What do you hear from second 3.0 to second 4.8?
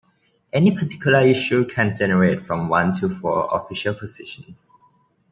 four official positions.